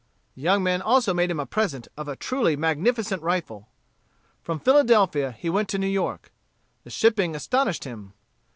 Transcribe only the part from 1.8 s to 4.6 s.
of a truly magnificent rifle. From